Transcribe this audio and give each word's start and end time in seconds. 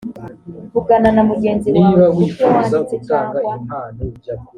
vugana 0.73 1.09
na 1.15 1.21
mugenzi 1.29 1.67
wawe 1.77 2.03
ku 2.15 2.21
byo 2.31 2.45
wanditse 2.53 2.95
cyangwa 3.07 3.51